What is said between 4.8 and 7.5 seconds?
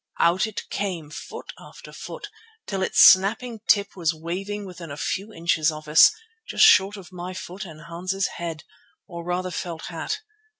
a few inches of us, just short of my